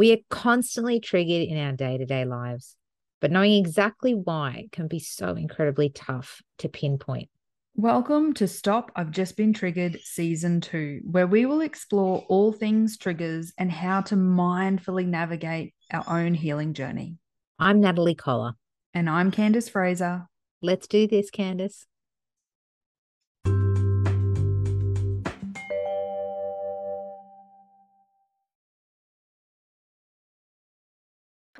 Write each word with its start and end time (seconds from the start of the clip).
We 0.00 0.12
are 0.12 0.18
constantly 0.30 0.98
triggered 0.98 1.46
in 1.46 1.58
our 1.58 1.72
day 1.72 1.98
to 1.98 2.06
day 2.06 2.24
lives, 2.24 2.74
but 3.20 3.30
knowing 3.30 3.52
exactly 3.52 4.14
why 4.14 4.68
can 4.72 4.88
be 4.88 4.98
so 4.98 5.34
incredibly 5.34 5.90
tough 5.90 6.40
to 6.56 6.70
pinpoint. 6.70 7.28
Welcome 7.74 8.32
to 8.32 8.48
Stop 8.48 8.90
I've 8.96 9.10
Just 9.10 9.36
Been 9.36 9.52
Triggered 9.52 10.00
Season 10.02 10.62
2, 10.62 11.00
where 11.04 11.26
we 11.26 11.44
will 11.44 11.60
explore 11.60 12.24
all 12.30 12.50
things 12.50 12.96
triggers 12.96 13.52
and 13.58 13.70
how 13.70 14.00
to 14.00 14.16
mindfully 14.16 15.06
navigate 15.06 15.74
our 15.92 16.04
own 16.08 16.32
healing 16.32 16.72
journey. 16.72 17.16
I'm 17.58 17.82
Natalie 17.82 18.14
Collar. 18.14 18.54
And 18.94 19.10
I'm 19.10 19.30
Candace 19.30 19.68
Fraser. 19.68 20.28
Let's 20.62 20.86
do 20.86 21.08
this, 21.08 21.28
Candace. 21.28 21.84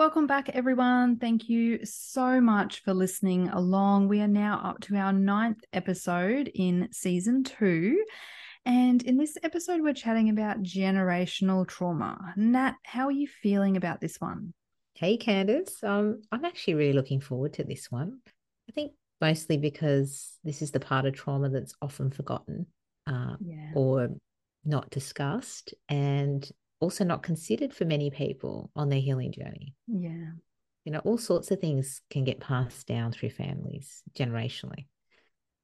Welcome 0.00 0.26
back, 0.26 0.48
everyone. 0.54 1.18
Thank 1.18 1.50
you 1.50 1.84
so 1.84 2.40
much 2.40 2.82
for 2.82 2.94
listening 2.94 3.50
along. 3.50 4.08
We 4.08 4.22
are 4.22 4.26
now 4.26 4.58
up 4.64 4.80
to 4.84 4.96
our 4.96 5.12
ninth 5.12 5.62
episode 5.74 6.50
in 6.54 6.88
season 6.90 7.44
two. 7.44 8.02
And 8.64 9.02
in 9.02 9.18
this 9.18 9.36
episode, 9.42 9.82
we're 9.82 9.92
chatting 9.92 10.30
about 10.30 10.62
generational 10.62 11.68
trauma. 11.68 12.32
Nat, 12.34 12.76
how 12.82 13.08
are 13.08 13.12
you 13.12 13.28
feeling 13.28 13.76
about 13.76 14.00
this 14.00 14.16
one? 14.18 14.54
Hey, 14.94 15.18
Candace. 15.18 15.84
Um, 15.84 16.22
I'm 16.32 16.46
actually 16.46 16.76
really 16.76 16.94
looking 16.94 17.20
forward 17.20 17.52
to 17.52 17.64
this 17.64 17.90
one. 17.90 18.20
I 18.70 18.72
think 18.72 18.92
mostly 19.20 19.58
because 19.58 20.38
this 20.42 20.62
is 20.62 20.70
the 20.70 20.80
part 20.80 21.04
of 21.04 21.12
trauma 21.12 21.50
that's 21.50 21.74
often 21.82 22.10
forgotten 22.10 22.64
uh, 23.06 23.36
yeah. 23.38 23.72
or 23.74 24.08
not 24.64 24.88
discussed. 24.88 25.74
And 25.90 26.50
also 26.80 27.04
not 27.04 27.22
considered 27.22 27.72
for 27.72 27.84
many 27.84 28.10
people 28.10 28.70
on 28.74 28.88
their 28.88 29.00
healing 29.00 29.32
journey. 29.32 29.74
Yeah. 29.86 30.32
You 30.84 30.92
know, 30.92 31.00
all 31.00 31.18
sorts 31.18 31.50
of 31.50 31.60
things 31.60 32.00
can 32.10 32.24
get 32.24 32.40
passed 32.40 32.86
down 32.86 33.12
through 33.12 33.30
families 33.30 34.02
generationally. 34.14 34.86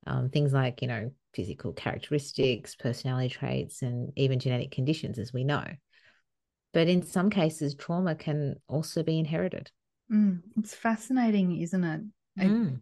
Um, 0.06 0.28
things 0.28 0.52
like, 0.52 0.82
you 0.82 0.88
know, 0.88 1.10
physical 1.34 1.72
characteristics, 1.72 2.76
personality 2.76 3.30
traits, 3.30 3.82
and 3.82 4.12
even 4.16 4.38
genetic 4.38 4.70
conditions, 4.70 5.18
as 5.18 5.32
we 5.32 5.42
know. 5.42 5.64
But 6.72 6.88
in 6.88 7.02
some 7.02 7.30
cases, 7.30 7.74
trauma 7.74 8.14
can 8.14 8.56
also 8.68 9.02
be 9.02 9.18
inherited. 9.18 9.70
Mm, 10.12 10.42
it's 10.58 10.74
fascinating, 10.74 11.60
isn't 11.60 11.84
it? 11.84 12.02
Mm. 12.38 12.80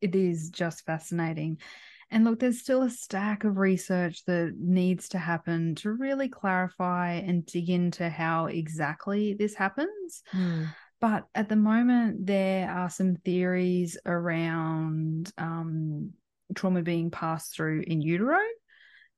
it? 0.00 0.12
It 0.12 0.14
is 0.14 0.50
just 0.50 0.86
fascinating. 0.86 1.58
And 2.12 2.24
look, 2.24 2.40
there's 2.40 2.60
still 2.60 2.82
a 2.82 2.90
stack 2.90 3.44
of 3.44 3.56
research 3.56 4.24
that 4.26 4.54
needs 4.58 5.08
to 5.08 5.18
happen 5.18 5.74
to 5.76 5.90
really 5.90 6.28
clarify 6.28 7.14
and 7.14 7.44
dig 7.46 7.70
into 7.70 8.10
how 8.10 8.46
exactly 8.46 9.32
this 9.32 9.54
happens. 9.54 10.22
Mm. 10.32 10.68
But 11.00 11.26
at 11.34 11.48
the 11.48 11.56
moment, 11.56 12.26
there 12.26 12.70
are 12.70 12.90
some 12.90 13.16
theories 13.16 13.96
around 14.04 15.32
um, 15.38 16.10
trauma 16.54 16.82
being 16.82 17.10
passed 17.10 17.56
through 17.56 17.84
in 17.86 18.02
utero 18.02 18.38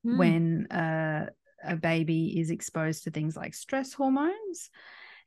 mm. 0.06 0.16
when 0.16 0.66
uh, 0.68 1.26
a 1.64 1.74
baby 1.74 2.38
is 2.38 2.50
exposed 2.50 3.04
to 3.04 3.10
things 3.10 3.36
like 3.36 3.54
stress 3.54 3.92
hormones. 3.92 4.70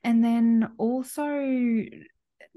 And 0.06 0.24
then 0.24 0.72
also 0.78 1.84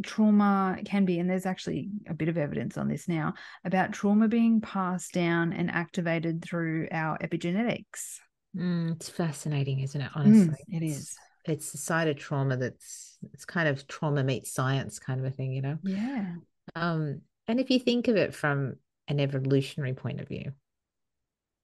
trauma 0.02 0.78
can 0.84 1.04
be, 1.04 1.18
and 1.18 1.28
there's 1.28 1.46
actually 1.46 1.90
a 2.08 2.14
bit 2.14 2.28
of 2.28 2.38
evidence 2.38 2.76
on 2.76 2.88
this 2.88 3.08
now 3.08 3.34
about 3.64 3.92
trauma 3.92 4.28
being 4.28 4.60
passed 4.60 5.12
down 5.12 5.52
and 5.52 5.70
activated 5.70 6.42
through 6.44 6.88
our 6.92 7.18
epigenetics. 7.18 8.18
Mm, 8.56 8.96
it's 8.96 9.08
fascinating, 9.08 9.80
isn't 9.80 10.00
it? 10.00 10.10
Honestly, 10.14 10.56
mm, 10.68 10.82
it 10.82 10.84
is. 10.84 11.16
It's 11.44 11.72
the 11.72 11.78
side 11.78 12.08
of 12.08 12.16
trauma 12.16 12.56
that's 12.56 13.18
it's 13.32 13.44
kind 13.44 13.68
of 13.68 13.86
trauma 13.86 14.24
meets 14.24 14.52
science 14.52 14.98
kind 14.98 15.20
of 15.20 15.26
a 15.26 15.30
thing, 15.30 15.52
you 15.52 15.62
know. 15.62 15.78
Yeah. 15.82 16.34
Um, 16.74 17.20
and 17.46 17.60
if 17.60 17.70
you 17.70 17.78
think 17.78 18.08
of 18.08 18.16
it 18.16 18.34
from 18.34 18.76
an 19.08 19.20
evolutionary 19.20 19.94
point 19.94 20.20
of 20.20 20.28
view, 20.28 20.52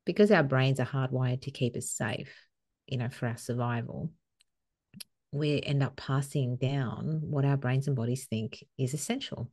because 0.04 0.30
our 0.30 0.42
brains 0.42 0.80
are 0.80 0.86
hardwired 0.86 1.42
to 1.42 1.50
keep 1.50 1.76
us 1.76 1.90
safe, 1.90 2.34
you 2.86 2.98
know, 2.98 3.08
for 3.08 3.26
our 3.26 3.36
survival, 3.36 4.10
we 5.32 5.60
end 5.62 5.82
up 5.82 5.96
passing 5.96 6.56
down 6.56 7.20
what 7.22 7.44
our 7.44 7.56
brains 7.56 7.86
and 7.86 7.96
bodies 7.96 8.26
think 8.26 8.64
is 8.78 8.94
essential. 8.94 9.50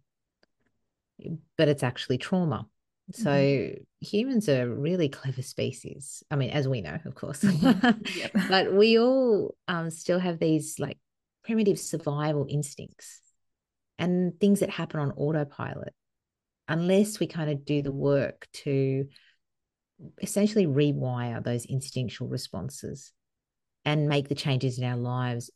But 1.57 1.67
it's 1.67 1.83
actually 1.83 2.17
trauma. 2.17 2.67
So 3.11 3.29
mm-hmm. 3.29 3.83
humans 4.01 4.47
are 4.47 4.69
really 4.69 5.09
clever 5.09 5.41
species. 5.41 6.23
I 6.31 6.37
mean, 6.37 6.51
as 6.51 6.67
we 6.67 6.81
know, 6.81 6.97
of 7.03 7.15
course, 7.15 7.41
mm-hmm. 7.41 8.47
but 8.49 8.73
we 8.73 8.97
all 8.97 9.55
um, 9.67 9.89
still 9.89 10.19
have 10.19 10.39
these 10.39 10.79
like 10.79 10.97
primitive 11.43 11.77
survival 11.77 12.45
instincts 12.49 13.19
and 13.99 14.39
things 14.39 14.61
that 14.61 14.69
happen 14.69 15.01
on 15.01 15.11
autopilot, 15.11 15.93
unless 16.67 17.19
we 17.19 17.27
kind 17.27 17.51
of 17.51 17.65
do 17.65 17.81
the 17.81 17.91
work 17.91 18.47
to 18.53 19.05
essentially 20.21 20.65
rewire 20.65 21.43
those 21.43 21.65
instinctual 21.65 22.29
responses 22.29 23.11
and 23.85 24.07
make 24.07 24.29
the 24.29 24.35
changes 24.35 24.79
in 24.79 24.85
our 24.85 24.97
lives 24.97 25.51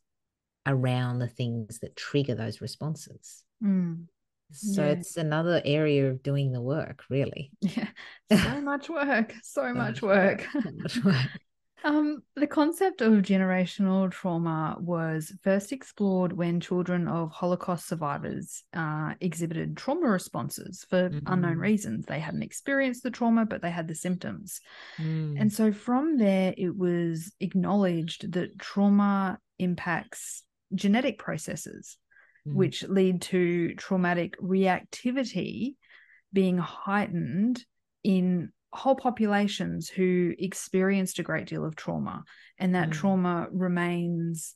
around 0.67 1.19
the 1.19 1.27
things 1.27 1.79
that 1.79 1.95
trigger 1.95 2.35
those 2.35 2.61
responses. 2.61 3.43
Mm. 3.63 4.05
So 4.51 4.83
yeah. 4.83 4.91
it's 4.91 5.17
another 5.17 5.61
area 5.65 6.09
of 6.09 6.23
doing 6.23 6.51
the 6.51 6.61
work, 6.61 7.03
really. 7.09 7.51
Yeah. 7.61 7.87
So 8.31 8.61
much 8.61 8.89
work. 8.89 9.33
So, 9.41 9.61
so 9.63 9.73
much 9.73 10.01
work. 10.01 10.45
So 10.51 10.71
much 10.75 11.03
work. 11.03 11.15
Um, 11.83 12.23
the 12.35 12.47
concept 12.47 13.01
of 13.01 13.13
generational 13.21 14.11
trauma 14.11 14.75
was 14.79 15.31
first 15.43 15.71
explored 15.71 16.33
when 16.33 16.59
children 16.59 17.07
of 17.07 17.31
Holocaust 17.31 17.87
survivors 17.87 18.63
uh, 18.73 19.13
exhibited 19.21 19.77
trauma 19.77 20.09
responses 20.09 20.85
for 20.89 21.09
mm-hmm. 21.09 21.31
unknown 21.31 21.57
reasons. 21.59 22.05
They 22.05 22.19
hadn't 22.19 22.41
experienced 22.41 23.03
the 23.03 23.11
trauma, 23.11 23.45
but 23.45 23.61
they 23.61 23.69
had 23.69 23.87
the 23.87 23.95
symptoms. 23.95 24.59
Mm. 24.97 25.39
And 25.39 25.53
so 25.53 25.71
from 25.71 26.17
there, 26.17 26.53
it 26.57 26.75
was 26.75 27.31
acknowledged 27.39 28.33
that 28.33 28.57
trauma 28.57 29.39
impacts 29.59 30.43
genetic 30.73 31.17
processes, 31.19 31.97
mm. 32.47 32.55
which 32.55 32.83
lead 32.83 33.21
to 33.23 33.75
traumatic 33.75 34.39
reactivity 34.41 35.75
being 36.33 36.57
heightened 36.57 37.63
in 38.03 38.51
whole 38.73 38.95
populations 38.95 39.89
who 39.89 40.33
experienced 40.37 41.19
a 41.19 41.23
great 41.23 41.47
deal 41.47 41.65
of 41.65 41.75
trauma, 41.75 42.23
and 42.59 42.75
that 42.75 42.89
mm. 42.89 42.93
trauma 42.93 43.47
remains 43.51 44.55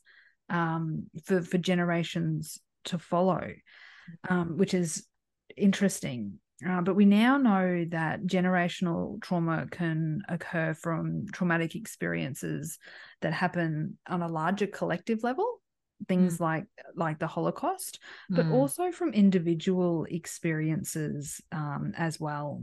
um, 0.50 1.06
for 1.24 1.42
for 1.42 1.58
generations 1.58 2.58
to 2.84 2.98
follow, 2.98 3.52
um, 4.28 4.58
which 4.58 4.74
is 4.74 5.06
interesting. 5.56 6.38
Uh, 6.66 6.80
but 6.80 6.94
we 6.94 7.04
now 7.04 7.38
know 7.38 7.84
that 7.90 8.24
generational 8.24 9.20
trauma 9.20 9.66
can 9.70 10.22
occur 10.28 10.74
from 10.74 11.26
traumatic 11.32 11.74
experiences 11.74 12.78
that 13.20 13.32
happen 13.32 13.98
on 14.08 14.22
a 14.22 14.28
larger 14.28 14.68
collective 14.68 15.24
level 15.24 15.61
things 16.08 16.38
mm. 16.38 16.40
like 16.40 16.64
like 16.96 17.18
the 17.18 17.26
holocaust 17.26 17.98
but 18.28 18.46
mm. 18.46 18.52
also 18.52 18.90
from 18.92 19.12
individual 19.12 20.06
experiences 20.10 21.40
um, 21.52 21.92
as 21.96 22.18
well 22.18 22.62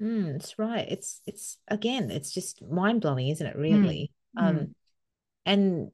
mm, 0.00 0.32
that's 0.32 0.58
right 0.58 0.86
it's 0.88 1.20
it's 1.26 1.58
again 1.68 2.10
it's 2.10 2.32
just 2.32 2.62
mind-blowing 2.62 3.28
isn't 3.28 3.46
it 3.46 3.56
mm, 3.56 3.60
really 3.60 4.12
um 4.36 4.56
mm. 4.56 4.70
and 5.46 5.90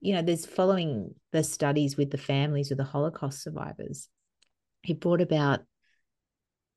you 0.00 0.14
know 0.14 0.22
there's 0.22 0.46
following 0.46 1.14
the 1.32 1.44
studies 1.44 1.96
with 1.96 2.10
the 2.10 2.18
families 2.18 2.70
of 2.70 2.78
the 2.78 2.84
holocaust 2.84 3.42
survivors 3.42 4.08
he 4.82 4.94
brought 4.94 5.20
about 5.20 5.60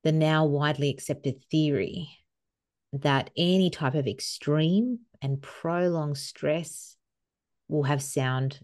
the 0.04 0.12
now 0.12 0.44
widely 0.44 0.88
accepted 0.88 1.42
theory 1.50 2.08
that 2.92 3.30
any 3.36 3.70
type 3.70 3.94
of 3.94 4.06
extreme 4.06 5.00
and 5.20 5.42
prolonged 5.42 6.16
stress 6.16 6.96
will 7.68 7.82
have 7.82 8.02
sound 8.02 8.60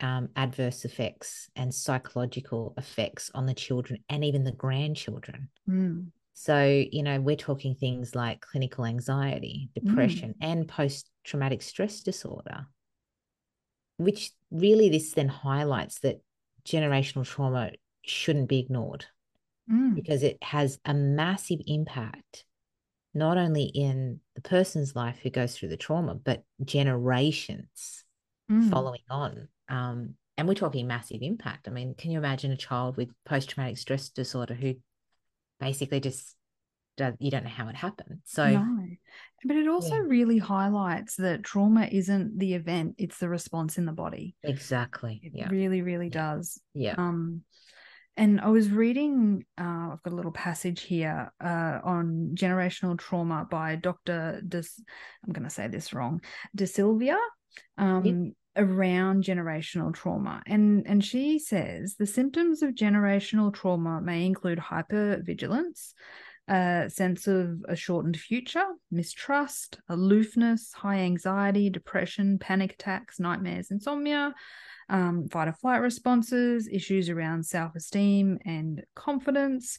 um, 0.00 0.28
adverse 0.36 0.84
effects 0.84 1.50
and 1.56 1.74
psychological 1.74 2.74
effects 2.76 3.30
on 3.34 3.46
the 3.46 3.54
children 3.54 4.00
and 4.08 4.24
even 4.24 4.44
the 4.44 4.52
grandchildren. 4.52 5.48
Mm. 5.68 6.08
So, 6.34 6.84
you 6.92 7.02
know, 7.02 7.20
we're 7.20 7.36
talking 7.36 7.74
things 7.74 8.14
like 8.14 8.40
clinical 8.40 8.84
anxiety, 8.84 9.70
depression, 9.74 10.34
mm. 10.40 10.46
and 10.46 10.68
post 10.68 11.10
traumatic 11.24 11.62
stress 11.62 12.00
disorder, 12.00 12.66
which 13.96 14.30
really 14.50 14.88
this 14.88 15.12
then 15.12 15.28
highlights 15.28 15.98
that 16.00 16.20
generational 16.64 17.26
trauma 17.26 17.72
shouldn't 18.02 18.48
be 18.48 18.60
ignored 18.60 19.06
mm. 19.70 19.94
because 19.96 20.22
it 20.22 20.38
has 20.42 20.78
a 20.84 20.94
massive 20.94 21.60
impact 21.66 22.44
not 23.14 23.36
only 23.36 23.64
in 23.64 24.20
the 24.36 24.40
person's 24.40 24.94
life 24.94 25.18
who 25.22 25.30
goes 25.30 25.56
through 25.56 25.70
the 25.70 25.76
trauma, 25.76 26.14
but 26.14 26.44
generations 26.64 28.04
mm. 28.50 28.70
following 28.70 29.00
on. 29.10 29.48
Um, 29.68 30.14
and 30.36 30.46
we're 30.46 30.54
talking 30.54 30.86
massive 30.86 31.18
impact. 31.22 31.68
I 31.68 31.70
mean, 31.72 31.94
can 31.96 32.10
you 32.10 32.18
imagine 32.18 32.52
a 32.52 32.56
child 32.56 32.96
with 32.96 33.08
post 33.24 33.50
traumatic 33.50 33.78
stress 33.78 34.08
disorder 34.08 34.54
who 34.54 34.74
basically 35.60 36.00
just 36.00 36.36
you 37.20 37.30
don't 37.30 37.44
know 37.44 37.50
how 37.50 37.68
it 37.68 37.76
happened. 37.76 38.20
So 38.24 38.44
no. 38.48 38.88
But 39.44 39.56
it 39.56 39.68
also 39.68 39.94
Yeah. 39.94 40.02
really 40.06 40.38
highlights 40.38 41.16
that 41.16 41.44
trauma 41.44 41.86
isn't 41.90 42.38
the 42.38 42.54
event, 42.54 42.96
it's 42.98 43.18
the 43.18 43.28
response 43.28 43.78
in 43.78 43.86
the 43.86 43.92
body. 43.92 44.34
exactly. 44.42 45.20
It 45.22 45.32
Yeah. 45.34 45.48
really, 45.48 45.82
really 45.82 46.06
Yeah. 46.06 46.34
does. 46.34 46.60
Yeah. 46.74 46.94
Um, 46.98 47.44
and 48.16 48.40
I 48.40 48.48
was 48.48 48.68
reading, 48.70 49.46
uh, 49.56 49.90
I've 49.92 50.02
got 50.02 50.12
a 50.12 50.16
little 50.16 50.32
passage 50.32 50.80
here 50.80 51.32
uh, 51.40 51.78
on 51.84 52.32
generational 52.34 52.98
trauma 52.98 53.46
by 53.48 53.76
Dr. 53.76 54.42
De, 54.46 54.64
I'm 55.24 55.32
going 55.32 55.44
to 55.44 55.50
say 55.50 55.68
this 55.68 55.92
wrong, 55.92 56.20
De 56.52 56.66
Silvia, 56.66 57.16
um, 57.76 58.34
around 58.58 59.24
generational 59.24 59.94
trauma. 59.94 60.42
And, 60.46 60.86
and 60.86 61.04
she 61.04 61.38
says 61.38 61.94
the 61.96 62.06
symptoms 62.06 62.62
of 62.62 62.74
generational 62.74 63.54
trauma 63.54 64.00
may 64.00 64.26
include 64.26 64.58
hypervigilance, 64.58 65.94
a 66.48 66.90
sense 66.90 67.26
of 67.26 67.64
a 67.68 67.76
shortened 67.76 68.18
future, 68.18 68.66
mistrust, 68.90 69.80
aloofness, 69.88 70.72
high 70.72 70.98
anxiety, 70.98 71.70
depression, 71.70 72.38
panic 72.38 72.72
attacks, 72.74 73.20
nightmares, 73.20 73.70
insomnia, 73.70 74.34
um, 74.88 75.28
fight 75.28 75.48
or 75.48 75.52
flight 75.52 75.80
responses, 75.80 76.68
issues 76.70 77.08
around 77.08 77.44
self 77.44 77.74
esteem 77.76 78.38
and 78.44 78.82
confidence. 78.94 79.78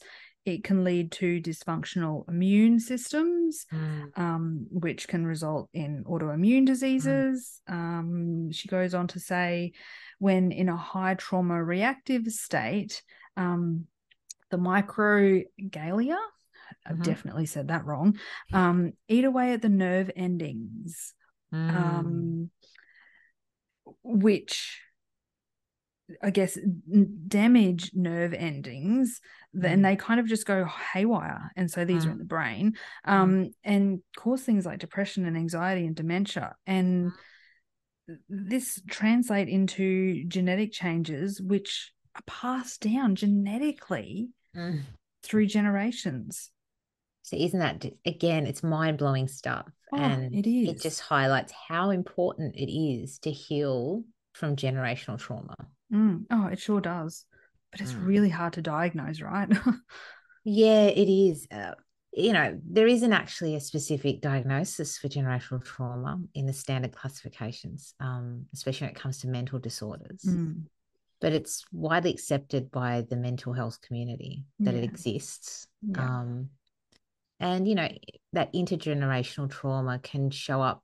It 0.55 0.63
can 0.63 0.83
lead 0.83 1.11
to 1.13 1.41
dysfunctional 1.41 2.27
immune 2.27 2.79
systems, 2.79 3.65
Mm. 3.71 4.17
um, 4.17 4.67
which 4.71 5.07
can 5.07 5.25
result 5.25 5.69
in 5.73 6.03
autoimmune 6.05 6.65
diseases. 6.65 7.61
Um, 7.67 8.51
she 8.51 8.67
goes 8.67 8.93
on 8.93 9.07
to 9.07 9.19
say, 9.19 9.73
when 10.17 10.51
in 10.51 10.69
a 10.69 10.75
high 10.77 11.15
trauma 11.15 11.63
reactive 11.63 12.25
state, 12.27 13.03
um, 13.37 13.87
the 14.49 14.57
microgalia, 14.57 16.17
I've 16.85 16.97
Mhm. 16.97 17.03
definitely 17.03 17.45
said 17.45 17.67
that 17.67 17.85
wrong, 17.85 18.17
um, 18.51 18.93
eat 19.07 19.25
away 19.25 19.53
at 19.53 19.61
the 19.61 19.69
nerve 19.69 20.11
endings 20.15 21.13
Mm. 21.53 21.75
um, 21.75 22.51
which 24.03 24.81
I 26.23 26.29
guess 26.31 26.57
n- 26.57 27.23
damage 27.27 27.91
nerve 27.93 28.33
endings, 28.33 29.21
then 29.53 29.79
Mm. 29.79 29.83
they 29.83 29.95
kind 29.95 30.19
of 30.19 30.27
just 30.27 30.45
go 30.47 30.65
haywire. 30.65 31.51
And 31.55 31.69
so 31.69 31.85
these 31.85 32.05
are 32.05 32.09
Mm. 32.09 32.13
in 32.13 32.17
the 32.17 32.23
brain 32.25 32.73
um, 33.05 33.51
and 33.63 34.01
cause 34.17 34.43
things 34.43 34.65
like 34.65 34.79
depression 34.79 35.25
and 35.25 35.37
anxiety 35.37 35.85
and 35.85 35.95
dementia. 35.95 36.55
And 36.65 37.11
this 38.27 38.81
translate 38.89 39.49
into 39.49 40.23
genetic 40.27 40.71
changes, 40.71 41.39
which 41.41 41.93
are 42.15 42.23
passed 42.25 42.81
down 42.81 43.15
genetically 43.15 44.29
Mm. 44.55 44.81
through 45.21 45.45
generations. 45.45 46.49
So 47.21 47.37
isn't 47.37 47.59
that 47.59 47.85
again? 48.05 48.47
It's 48.47 48.63
mind 48.63 48.97
blowing 48.97 49.27
stuff, 49.27 49.67
Oh, 49.93 49.97
and 49.97 50.33
it 50.33 50.47
is. 50.49 50.69
it 50.69 50.81
just 50.81 51.01
highlights 51.01 51.51
how 51.67 51.91
important 51.91 52.55
it 52.55 52.71
is 52.73 53.19
to 53.19 53.31
heal 53.31 54.03
from 54.33 54.55
generational 54.55 55.19
trauma. 55.19 55.53
Mm. 55.93 56.25
Oh, 56.29 56.47
it 56.47 56.59
sure 56.59 56.81
does. 56.81 57.25
But 57.71 57.81
it's 57.81 57.93
Mm. 57.93 58.05
really 58.05 58.29
hard 58.29 58.53
to 58.53 58.61
diagnose, 58.61 59.21
right? 59.21 59.49
Yeah, 60.45 60.85
it 60.85 61.09
is. 61.09 61.47
Uh, 61.51 61.73
you 62.13 62.31
know, 62.33 62.59
there 62.63 62.87
isn't 62.87 63.13
actually 63.13 63.55
a 63.55 63.59
specific 63.59 64.21
diagnosis 64.21 64.97
for 64.97 65.09
generational 65.09 65.63
trauma 65.63 66.19
in 66.33 66.45
the 66.45 66.53
standard 66.53 66.93
classifications, 66.93 67.93
um, 67.99 68.45
especially 68.53 68.85
when 68.87 68.95
it 68.95 68.99
comes 68.99 69.19
to 69.19 69.27
mental 69.27 69.59
disorders. 69.59 70.23
Mm. 70.25 70.63
But 71.19 71.33
it's 71.33 71.65
widely 71.73 72.11
accepted 72.11 72.71
by 72.71 73.05
the 73.09 73.17
mental 73.17 73.51
health 73.51 73.81
community 73.81 74.45
that 74.59 74.73
it 74.73 74.83
exists. 74.85 75.67
Yeah. 75.81 76.21
Um, 76.21 76.49
and, 77.41 77.67
you 77.67 77.75
know, 77.75 77.89
that 78.33 78.53
intergenerational 78.53 79.51
trauma 79.51 79.99
can 79.99 80.31
show 80.31 80.61
up 80.61 80.81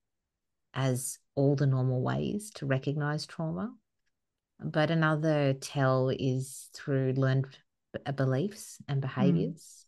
as 0.73 1.17
all 1.33 1.55
the 1.55 1.65
normal 1.65 2.01
ways 2.01 2.51
to 2.55 2.65
recognize 2.65 3.25
trauma. 3.25 3.73
But 4.59 4.89
another 4.89 5.53
tell 5.53 6.09
is 6.09 6.69
through 6.73 7.13
learned 7.13 7.47
beliefs 8.15 8.77
and 8.87 9.01
behaviors, 9.01 9.85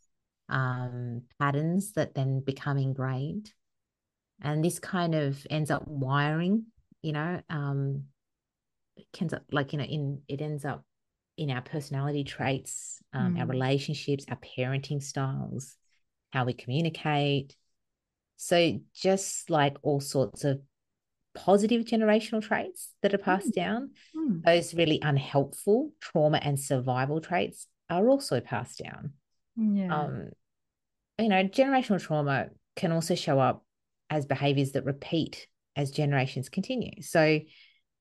um, 0.49 1.23
patterns 1.39 1.93
that 1.93 2.13
then 2.15 2.41
become 2.41 2.77
ingrained. 2.77 3.51
And 4.41 4.63
this 4.63 4.79
kind 4.79 5.15
of 5.15 5.45
ends 5.49 5.71
up 5.71 5.87
wiring, 5.87 6.65
you 7.01 7.13
know, 7.13 7.41
um, 7.49 8.03
it 8.95 9.05
ends 9.19 9.33
up 9.33 9.43
like, 9.51 9.73
you 9.73 9.79
know, 9.79 9.85
in 9.85 10.21
it 10.27 10.41
ends 10.41 10.63
up 10.63 10.83
in 11.37 11.49
our 11.51 11.61
personality 11.61 12.23
traits, 12.23 13.01
um, 13.13 13.35
our 13.37 13.45
Mm. 13.45 13.49
relationships, 13.49 14.25
our 14.29 14.37
parenting 14.37 15.01
styles, 15.01 15.75
how 16.31 16.45
we 16.45 16.53
communicate. 16.53 17.55
So 18.37 18.79
just 18.93 19.49
like 19.49 19.77
all 19.81 19.99
sorts 19.99 20.43
of 20.43 20.61
positive 21.37 21.85
generational 21.85 22.41
traits 22.41 22.93
that 23.01 23.13
are 23.13 23.17
passed 23.19 23.49
Mm. 23.49 23.53
down, 23.53 23.91
Mm. 24.15 24.43
those 24.43 24.73
really 24.73 24.99
unhelpful 25.01 25.91
trauma 25.99 26.37
and 26.37 26.59
survival 26.59 27.21
traits 27.21 27.67
are 27.89 28.09
also 28.09 28.39
passed 28.41 28.79
down. 28.79 29.13
Yeah. 29.55 29.95
Um, 29.95 30.29
you 31.17 31.29
know, 31.29 31.43
generational 31.45 32.01
trauma 32.01 32.49
can 32.75 32.91
also 32.91 33.15
show 33.15 33.39
up 33.39 33.65
as 34.09 34.25
behaviors 34.25 34.73
that 34.73 34.85
repeat 34.85 35.47
as 35.75 35.91
generations 35.91 36.49
continue. 36.49 37.01
So, 37.01 37.39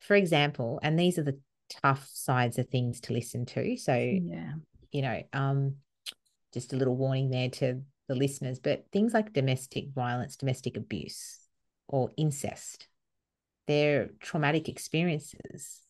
for 0.00 0.16
example, 0.16 0.78
and 0.82 0.98
these 0.98 1.18
are 1.18 1.22
the 1.22 1.38
tough 1.82 2.08
sides 2.12 2.58
of 2.58 2.68
things 2.68 3.00
to 3.02 3.12
listen 3.12 3.46
to. 3.46 3.76
So, 3.76 3.94
yeah. 3.94 4.54
you 4.92 5.02
know, 5.02 5.22
um, 5.32 5.76
just 6.52 6.72
a 6.72 6.76
little 6.76 6.96
warning 6.96 7.30
there 7.30 7.50
to 7.50 7.82
the 8.08 8.14
listeners, 8.14 8.58
but 8.60 8.86
things 8.92 9.12
like 9.12 9.32
domestic 9.32 9.90
violence, 9.94 10.36
domestic 10.36 10.76
abuse, 10.76 11.38
or 11.88 12.10
incest, 12.16 12.88
they're 13.66 14.10
traumatic 14.20 14.68
experiences 14.68 15.80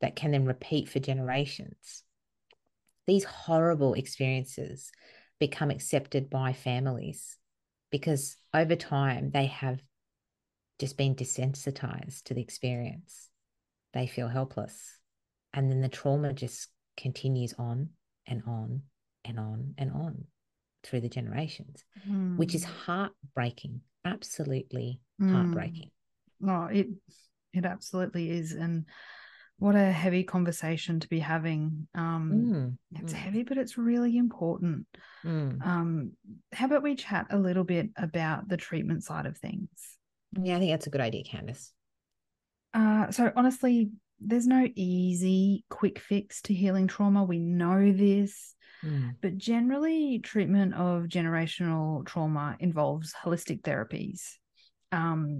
that 0.00 0.16
can 0.16 0.30
then 0.30 0.44
repeat 0.44 0.88
for 0.88 0.98
generations. 1.00 2.04
These 3.06 3.24
horrible 3.24 3.94
experiences 3.94 4.90
become 5.38 5.70
accepted 5.70 6.28
by 6.28 6.52
families 6.52 7.36
because 7.90 8.36
over 8.52 8.76
time 8.76 9.30
they 9.30 9.46
have 9.46 9.80
just 10.78 10.96
been 10.96 11.14
desensitized 11.14 12.24
to 12.24 12.34
the 12.34 12.42
experience. 12.42 13.30
They 13.94 14.06
feel 14.06 14.28
helpless. 14.28 14.98
And 15.52 15.70
then 15.70 15.80
the 15.80 15.88
trauma 15.88 16.32
just 16.32 16.68
continues 16.96 17.54
on 17.58 17.90
and 18.26 18.42
on 18.46 18.82
and 19.24 19.38
on 19.38 19.74
and 19.78 19.90
on 19.90 20.24
through 20.84 21.00
the 21.00 21.08
generations, 21.08 21.84
which 22.36 22.54
is 22.54 22.64
Mm. 22.64 22.68
heartbreaking, 22.68 23.80
absolutely 24.04 25.00
Mm. 25.20 25.32
heartbreaking. 25.32 25.90
Oh, 26.46 26.64
it 26.64 26.88
it 27.52 27.64
absolutely 27.64 28.30
is, 28.30 28.52
and 28.52 28.84
what 29.58 29.74
a 29.74 29.90
heavy 29.90 30.22
conversation 30.22 31.00
to 31.00 31.08
be 31.08 31.18
having. 31.18 31.88
Um, 31.94 32.52
Mm, 32.52 32.76
it's 32.92 33.12
mm, 33.12 33.16
heavy, 33.16 33.42
but 33.42 33.58
it's 33.58 33.76
really 33.76 34.16
important. 34.16 34.86
mm. 35.24 35.66
Um, 35.66 36.12
how 36.52 36.66
about 36.66 36.82
we 36.82 36.94
chat 36.94 37.26
a 37.30 37.38
little 37.38 37.64
bit 37.64 37.90
about 37.96 38.48
the 38.48 38.56
treatment 38.56 39.02
side 39.04 39.26
of 39.26 39.36
things? 39.36 39.68
Yeah, 40.40 40.56
I 40.56 40.58
think 40.60 40.70
that's 40.72 40.86
a 40.86 40.90
good 40.90 41.00
idea, 41.00 41.24
Candace. 41.24 41.72
Uh, 42.74 43.10
so 43.10 43.32
honestly, 43.34 43.90
there's 44.20 44.46
no 44.46 44.68
easy 44.74 45.64
quick 45.70 45.98
fix 45.98 46.42
to 46.42 46.54
healing 46.54 46.86
trauma. 46.86 47.24
We 47.24 47.38
know 47.38 47.92
this. 47.92 48.54
Mm, 48.84 49.16
But 49.20 49.36
generally, 49.36 50.20
treatment 50.20 50.74
of 50.74 51.04
generational 51.04 52.06
trauma 52.06 52.56
involves 52.60 53.12
holistic 53.12 53.62
therapies. 53.62 54.20
Um, 54.92 55.37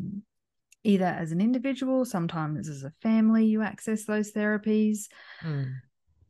either 0.88 1.04
as 1.04 1.32
an 1.32 1.40
individual, 1.40 2.04
sometimes 2.04 2.68
as 2.68 2.82
a 2.82 2.92
family, 3.02 3.44
you 3.44 3.62
access 3.62 4.04
those 4.04 4.32
therapies. 4.32 5.08
mm, 5.42 5.74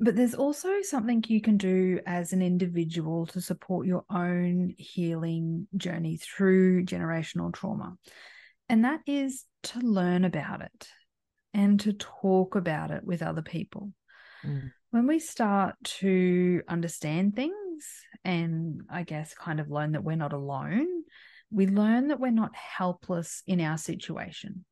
But 0.00 0.16
there's 0.16 0.34
also 0.34 0.82
something 0.82 1.24
you 1.28 1.40
can 1.40 1.56
do 1.56 2.00
as 2.06 2.32
an 2.32 2.42
individual 2.42 3.26
to 3.26 3.40
support 3.40 3.86
your 3.86 4.04
own 4.10 4.74
healing 4.76 5.68
journey 5.76 6.16
through 6.16 6.84
generational 6.84 7.52
trauma. 7.52 7.96
And 8.68 8.84
that 8.84 9.00
is 9.06 9.44
to 9.64 9.78
learn 9.78 10.24
about 10.24 10.60
it 10.60 10.88
and 11.54 11.80
to 11.80 11.92
talk 11.92 12.56
about 12.56 12.90
it 12.90 13.04
with 13.04 13.22
other 13.22 13.42
people 13.42 13.92
mm, 14.44 14.70
when 14.90 15.06
we 15.06 15.18
start 15.18 15.74
to 15.84 16.62
understand 16.68 17.36
things 17.36 17.54
and 18.24 18.82
I 18.90 19.04
guess 19.04 19.34
kind 19.34 19.60
of 19.60 19.70
learn 19.70 19.92
that 19.92 20.04
we're 20.04 20.16
not 20.16 20.32
alone, 20.32 20.97
we 21.50 21.66
learn 21.66 22.08
that 22.08 22.20
we're 22.20 22.30
not 22.30 22.54
helpless 22.54 23.42
in 23.46 23.60
our 23.60 23.78
situation. 23.78 24.64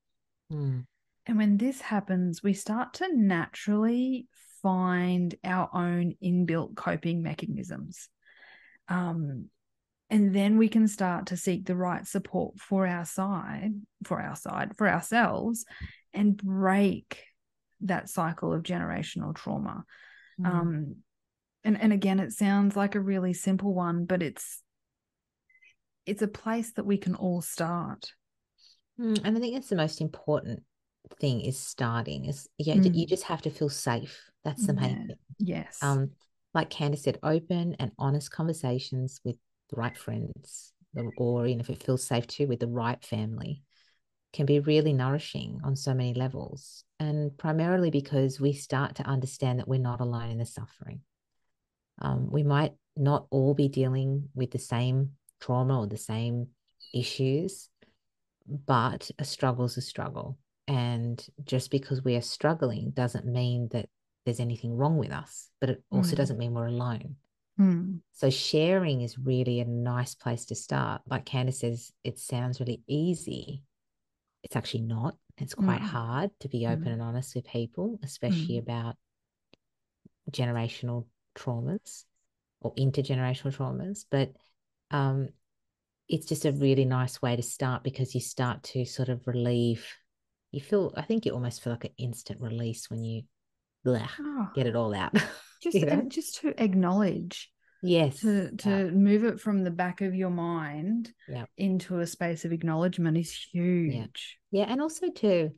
mm, 0.52 0.84
And 1.26 1.36
when 1.36 1.56
this 1.56 1.80
happens, 1.80 2.42
we 2.42 2.52
start 2.52 2.94
to 2.94 3.08
naturally 3.16 4.26
find 4.62 5.34
our 5.44 5.70
own 5.72 6.14
inbuilt 6.22 6.76
coping 6.76 7.22
mechanisms. 7.22 8.08
Um, 8.88 9.46
and 10.08 10.34
then 10.34 10.56
we 10.56 10.68
can 10.68 10.86
start 10.86 11.26
to 11.26 11.36
seek 11.36 11.66
the 11.66 11.74
right 11.74 12.06
support 12.06 12.60
for 12.60 12.86
our 12.86 13.04
side, 13.04 13.72
for 14.04 14.20
our 14.20 14.36
side, 14.36 14.76
for 14.76 14.88
ourselves, 14.88 15.64
and 16.12 16.36
break 16.36 17.22
that 17.80 18.08
cycle 18.08 18.52
of 18.52 18.62
generational 18.62 19.34
trauma. 19.34 19.84
mm. 20.40 20.46
Um, 20.46 20.96
and 21.64 21.80
and 21.80 21.92
again, 21.92 22.20
it 22.20 22.32
sounds 22.32 22.76
like 22.76 22.94
a 22.94 23.00
really 23.00 23.32
simple 23.32 23.74
one, 23.74 24.04
but 24.04 24.22
it's 24.22 24.62
it's 26.06 26.22
a 26.22 26.28
place 26.28 26.72
that 26.72 26.86
we 26.86 26.96
can 26.96 27.14
all 27.14 27.42
start. 27.42 28.12
Mm, 29.00 29.20
and 29.24 29.36
I 29.36 29.40
think 29.40 29.54
that's 29.54 29.68
the 29.68 29.76
most 29.76 30.00
important 30.00 30.62
thing 31.20 31.40
is 31.42 31.56
starting 31.58 32.24
is 32.24 32.48
yeah 32.58 32.74
Mm. 32.74 32.92
you 32.92 33.06
just 33.06 33.22
have 33.24 33.40
to 33.42 33.50
feel 33.50 33.68
safe 33.68 34.28
that's 34.42 34.66
the 34.66 34.72
main 34.72 34.96
Yeah. 34.96 35.06
thing 35.06 35.16
Yes. 35.38 35.78
um 35.80 36.10
like 36.52 36.68
Candace 36.68 37.04
said 37.04 37.18
open 37.22 37.76
and 37.78 37.92
honest 37.96 38.32
conversations 38.32 39.20
with 39.24 39.36
the 39.70 39.76
right 39.76 39.96
friends 39.96 40.72
or- 40.96 41.12
or 41.16 41.46
you 41.46 41.54
know 41.54 41.60
if 41.60 41.70
it 41.70 41.82
feels 41.82 42.04
safe 42.04 42.26
to 42.26 42.46
with 42.46 42.58
the 42.58 42.66
right 42.66 43.04
family 43.04 43.62
can 44.32 44.46
be 44.46 44.58
really 44.58 44.92
nourishing 44.92 45.60
on 45.62 45.76
so 45.76 45.94
many 45.94 46.12
levels 46.12 46.82
and 46.98 47.36
primarily 47.38 47.90
because 47.90 48.40
we 48.40 48.52
start 48.52 48.96
to 48.96 49.04
understand 49.04 49.60
that 49.60 49.68
we're 49.68 49.78
not 49.78 50.00
alone 50.00 50.30
in 50.30 50.38
the 50.38 50.46
suffering 50.46 51.02
um, 52.00 52.30
we 52.32 52.42
might 52.42 52.72
not 52.96 53.26
all 53.30 53.54
be 53.54 53.68
dealing 53.68 54.28
with 54.34 54.50
the 54.50 54.58
same 54.58 55.12
trauma 55.40 55.80
or 55.80 55.86
the 55.86 55.96
same 55.96 56.48
issues 56.94 57.68
but 58.46 59.10
a 59.18 59.24
struggle's 59.24 59.76
a 59.76 59.80
struggle 59.80 60.38
and 60.68 61.26
just 61.44 61.70
because 61.70 62.02
we 62.04 62.14
are 62.16 62.22
struggling 62.22 62.90
doesn't 62.90 63.26
mean 63.26 63.68
that 63.72 63.88
there's 64.24 64.40
anything 64.40 64.76
wrong 64.76 64.96
with 64.98 65.10
us 65.10 65.50
but 65.60 65.70
it 65.70 65.82
also 65.90 66.14
Mm. 66.14 66.16
doesn't 66.16 66.38
mean 66.38 66.54
we're 66.54 66.66
alone 66.66 67.16
Mm. 67.58 68.00
so 68.12 68.28
sharing 68.30 69.00
is 69.00 69.18
really 69.18 69.60
a 69.60 69.64
nice 69.64 70.14
place 70.14 70.44
to 70.46 70.54
start. 70.54 71.02
Like 71.06 71.24
Candace 71.24 71.60
says, 71.60 71.92
it 72.04 72.18
sounds 72.18 72.60
really 72.60 72.82
easy. 72.86 73.62
It's 74.42 74.56
actually 74.56 74.82
not. 74.82 75.16
It's 75.38 75.54
quite 75.54 75.80
Mm. 75.80 75.84
hard 75.84 76.30
to 76.40 76.48
be 76.48 76.66
open 76.66 76.88
Mm. 76.88 76.92
and 76.92 77.02
honest 77.02 77.34
with 77.34 77.46
people, 77.46 77.98
especially 78.02 78.56
Mm. 78.56 78.62
about 78.62 78.96
generational 80.30 81.06
traumas 81.34 82.04
or 82.60 82.74
intergenerational 82.74 83.54
traumas. 83.54 84.04
But 84.10 84.32
um, 84.90 85.28
it's 86.08 86.26
just 86.26 86.44
a 86.44 86.52
really 86.52 86.84
nice 86.84 87.20
way 87.20 87.36
to 87.36 87.42
start 87.42 87.82
because 87.82 88.14
you 88.14 88.20
start 88.20 88.62
to 88.62 88.84
sort 88.84 89.08
of 89.08 89.26
relieve. 89.26 89.86
You 90.52 90.60
feel, 90.60 90.92
I 90.96 91.02
think 91.02 91.26
you 91.26 91.32
almost 91.32 91.62
feel 91.62 91.72
like 91.72 91.84
an 91.84 91.90
instant 91.98 92.40
release 92.40 92.88
when 92.88 93.02
you 93.04 93.22
bleh, 93.84 94.08
Oh, 94.20 94.48
get 94.54 94.66
it 94.66 94.76
all 94.76 94.94
out. 94.94 95.12
just 95.62 95.76
you 95.76 95.86
know? 95.86 96.02
just 96.08 96.40
to 96.40 96.54
acknowledge 96.62 97.50
yes. 97.82 98.20
to 98.20 98.50
to 98.56 98.70
yeah, 98.70 98.84
move 98.84 99.24
it 99.24 99.40
from 99.40 99.64
the 99.64 99.70
back 99.70 100.00
of 100.00 100.14
your 100.14 100.30
mind 100.30 101.12
Yeah. 101.28 101.46
into 101.56 101.98
a 101.98 102.06
space 102.06 102.44
of 102.44 102.52
acknowledgement 102.52 103.16
is 103.18 103.32
huge. 103.52 104.38
Yeah, 104.50 104.64
yeah. 104.64 104.72
and 104.72 104.80
also 104.80 105.10
to, 105.10 105.50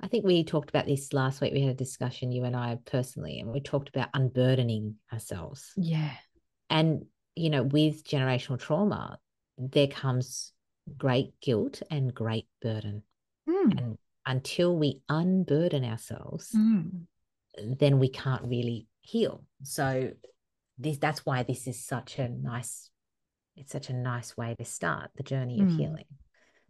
I 0.00 0.08
think 0.08 0.24
we 0.24 0.44
talked 0.44 0.70
about 0.70 0.86
this 0.86 1.12
last 1.12 1.40
week. 1.40 1.52
We 1.52 1.62
had 1.62 1.72
a 1.72 1.74
discussion, 1.74 2.32
you 2.32 2.44
and 2.44 2.56
I 2.56 2.78
personally, 2.86 3.40
and 3.40 3.50
we 3.50 3.60
talked 3.60 3.88
about 3.88 4.08
unburdening 4.14 4.96
ourselves. 5.12 5.72
Yeah. 5.76 6.12
And 6.70 7.04
you 7.38 7.50
know, 7.50 7.62
with 7.62 8.04
generational 8.04 8.58
trauma, 8.58 9.18
there 9.56 9.86
comes 9.88 10.52
great 10.96 11.38
guilt 11.40 11.82
and 11.90 12.14
great 12.14 12.46
burden. 12.60 13.02
Mm. 13.48 13.78
And 13.78 13.98
until 14.26 14.76
we 14.76 15.00
unburden 15.08 15.84
ourselves, 15.84 16.52
Mm. 16.54 17.06
then 17.56 17.98
we 17.98 18.08
can't 18.08 18.44
really 18.46 18.86
heal. 19.00 19.44
So 19.62 20.12
this 20.78 20.98
that's 20.98 21.24
why 21.26 21.42
this 21.42 21.66
is 21.66 21.84
such 21.84 22.18
a 22.18 22.28
nice, 22.28 22.90
it's 23.56 23.72
such 23.72 23.90
a 23.90 23.94
nice 23.94 24.36
way 24.36 24.54
to 24.58 24.64
start 24.64 25.10
the 25.16 25.22
journey 25.22 25.60
of 25.60 25.68
Mm. 25.68 25.76
healing. 25.76 26.04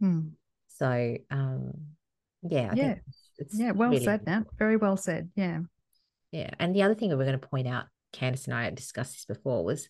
Mm. 0.01 0.31
So 0.67 1.17
um 1.29 1.95
yeah, 2.41 2.69
I 2.71 2.75
Yeah. 2.75 2.93
think 2.93 2.99
it's 3.37 3.59
Yeah, 3.59 3.71
well 3.71 3.91
really 3.91 4.05
said, 4.05 4.25
that 4.25 4.45
Very 4.57 4.77
well 4.77 4.97
said. 4.97 5.29
Yeah. 5.35 5.61
Yeah. 6.31 6.51
And 6.59 6.73
the 6.73 6.83
other 6.83 6.95
thing 6.95 7.09
that 7.09 7.17
we're 7.17 7.25
going 7.25 7.39
to 7.39 7.47
point 7.47 7.67
out, 7.67 7.87
Candace 8.13 8.45
and 8.45 8.53
I 8.53 8.63
had 8.63 8.75
discussed 8.75 9.13
this 9.13 9.25
before, 9.25 9.63
was 9.65 9.89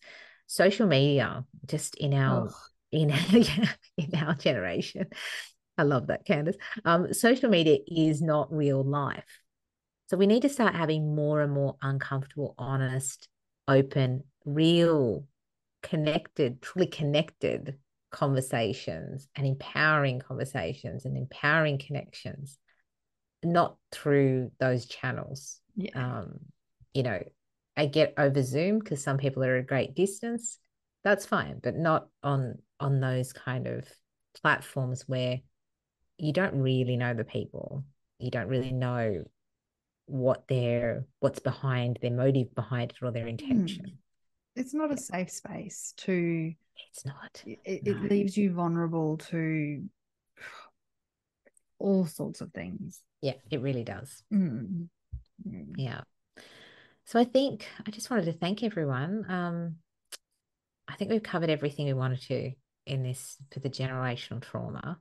social 0.50 0.88
media 0.88 1.46
just 1.68 1.94
in 1.96 2.12
our 2.12 2.48
Ugh. 2.48 2.53
in 2.91 3.12
in 3.98 4.15
our 4.15 4.34
generation. 4.34 5.06
I 5.77 5.84
love 5.84 6.08
that, 6.08 6.25
Candace. 6.25 6.58
Um, 6.84 7.13
social 7.13 7.50
media 7.50 7.77
is 7.88 8.22
not 8.22 8.51
real 8.51 8.84
life. 8.84 9.41
So 10.08 10.18
we 10.18 10.25
need 10.25 10.41
to 10.41 10.50
start 10.50 10.75
having 10.75 11.15
more 11.15 11.41
and 11.41 11.53
more 11.53 11.77
uncomfortable, 11.82 12.56
honest, 12.58 13.29
open, 13.68 14.24
real, 14.44 15.25
connected, 15.84 16.63
truly 16.63 16.88
connected 16.88 17.77
conversations 18.12 19.27
and 19.36 19.46
empowering 19.46 20.20
conversations 20.20 21.06
and 21.06 21.15
empowering 21.15 21.77
connections, 21.77 22.58
not 23.44 23.77
through 23.91 24.51
those 24.60 24.88
channels 24.88 25.62
Yeah. 25.75 25.91
um, 25.94 26.39
you 26.94 27.03
know, 27.03 27.22
I 27.79 27.86
get 27.86 28.13
over 28.17 28.43
Zoom 28.43 28.79
because 28.79 29.01
some 29.01 29.17
people 29.17 29.41
are 29.41 29.55
a 29.55 29.63
great 29.63 29.95
distance. 29.95 30.59
That's 31.05 31.25
fine, 31.25 31.62
but 31.63 31.77
not 31.77 32.09
on 32.21 32.57
on 32.77 33.00
those 33.00 33.31
kind 33.31 33.67
of 33.67 33.88
platforms 34.41 35.07
where 35.07 35.39
you 36.17 36.33
don't 36.33 36.59
really 36.62 36.98
know 36.98 37.13
the 37.13 37.24
people. 37.24 37.86
You 38.19 38.31
don't 38.31 38.50
really 38.50 38.74
know 38.74 39.24
what 40.07 40.45
their 40.50 41.05
what's 41.21 41.39
behind 41.39 42.00
their 42.01 42.12
motive 42.12 42.53
behind 42.53 42.91
it 42.91 42.98
or 43.01 43.12
their 43.12 43.27
intention. 43.27 43.98
it's 44.57 44.74
not 44.74 44.91
a 44.91 44.98
safe 44.98 45.31
space 45.31 45.93
to 46.00 46.51
It's 46.91 47.05
not. 47.05 47.43
it, 47.45 47.59
it 47.63 47.95
No. 48.01 48.07
leaves 48.09 48.36
you 48.36 48.51
vulnerable 48.51 49.19
to 49.29 49.83
all 51.79 52.05
sorts 52.05 52.41
of 52.41 52.51
things. 52.51 53.00
Yeah, 53.21 53.36
it 53.50 53.62
really 53.62 53.86
does. 53.86 54.21
Mm. 54.33 54.89
Yeah. 55.77 56.01
So 57.10 57.20
I 57.20 57.24
think 57.24 57.66
I 57.88 57.89
just 57.89 58.12
wanted 58.12 58.25
to 58.25 58.34
thank 58.34 58.62
everyone. 58.62 59.25
Um, 59.28 59.75
I 60.88 60.94
think 60.94 61.10
we've 61.10 61.24
covered 61.24 61.50
everything 61.50 61.88
we 61.88 61.94
wanted 61.94 62.22
to 62.28 62.51
in 62.86 63.01
this 63.01 63.36
for 63.51 63.62
the 63.62 63.70
generational 63.70 64.44
trauma 64.44 65.00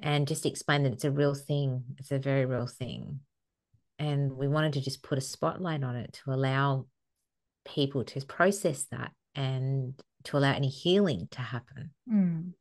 and 0.00 0.26
just 0.26 0.46
explain 0.46 0.84
that 0.84 0.94
it's 0.94 1.04
a 1.04 1.10
real 1.10 1.34
thing. 1.34 1.84
It's 1.98 2.12
a 2.12 2.18
very 2.18 2.46
real 2.46 2.66
thing. 2.66 3.20
And 3.98 4.32
we 4.38 4.48
wanted 4.48 4.72
to 4.72 4.80
just 4.80 5.02
put 5.02 5.18
a 5.18 5.20
spotlight 5.20 5.84
on 5.84 5.96
it 5.96 6.18
to 6.24 6.32
allow 6.32 6.86
people 7.66 8.04
to 8.04 8.24
process 8.24 8.86
that 8.90 9.12
and 9.34 9.92
to 10.24 10.38
allow 10.38 10.54
any 10.54 10.70
healing 10.70 11.28
to 11.32 11.42
happen. 11.42 11.90
Mm. 12.10 12.52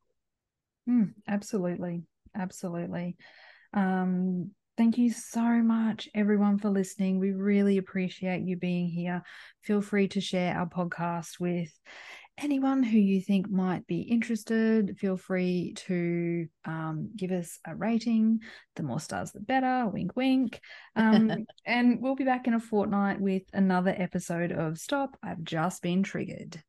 Mm, 0.89 1.13
absolutely. 1.25 2.03
Absolutely. 2.35 3.15
Um, 3.73 4.51
thank 4.81 4.97
you 4.97 5.11
so 5.11 5.61
much, 5.61 6.09
everyone, 6.15 6.57
for 6.57 6.71
listening. 6.71 7.19
We 7.19 7.33
really 7.33 7.77
appreciate 7.77 8.41
you 8.41 8.57
being 8.57 8.89
here. 8.89 9.21
Feel 9.61 9.79
free 9.79 10.07
to 10.07 10.19
share 10.19 10.57
our 10.57 10.65
podcast 10.65 11.39
with 11.39 11.69
anyone 12.39 12.81
who 12.81 12.97
you 12.97 13.21
think 13.21 13.47
might 13.47 13.85
be 13.85 14.01
interested. 14.01 14.97
Feel 14.97 15.17
free 15.17 15.75
to 15.85 16.47
um, 16.65 17.11
give 17.15 17.29
us 17.29 17.59
a 17.63 17.75
rating. 17.75 18.39
The 18.75 18.81
more 18.81 18.99
stars, 18.99 19.31
the 19.31 19.39
better. 19.39 19.87
Wink, 19.87 20.15
wink. 20.15 20.59
Um, 20.95 21.45
and 21.67 22.01
we'll 22.01 22.15
be 22.15 22.23
back 22.23 22.47
in 22.47 22.55
a 22.55 22.59
fortnight 22.59 23.21
with 23.21 23.43
another 23.53 23.93
episode 23.95 24.51
of 24.51 24.79
Stop. 24.79 25.15
I've 25.21 25.43
just 25.43 25.83
been 25.83 26.01
triggered. 26.01 26.59